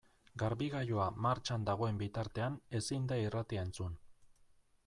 [0.43, 4.01] Garbigailua martxan dagoen bitartean ezin da irratia entzun.